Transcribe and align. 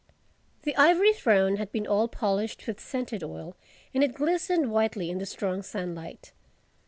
The 0.63 0.75
Ivory 0.77 1.13
Throne 1.13 1.57
had 1.57 1.71
been 1.71 1.85
all 1.85 2.07
polished 2.07 2.65
with 2.65 2.79
scented 2.79 3.23
oil 3.23 3.55
and 3.93 4.03
it 4.03 4.15
glistened 4.15 4.71
whitely 4.71 5.11
in 5.11 5.19
the 5.19 5.27
strong 5.27 5.61
sunlight. 5.61 6.33